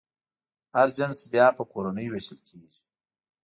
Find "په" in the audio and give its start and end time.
1.57-1.63